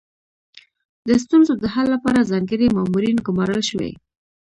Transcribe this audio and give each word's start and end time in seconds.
د 1.07 1.09
ستونزو 1.23 1.53
د 1.59 1.65
حل 1.73 1.87
لپاره 1.95 2.27
ځانګړي 2.31 2.67
مامورین 2.77 3.17
ګمارل 3.27 3.61
شوي. 3.69 3.91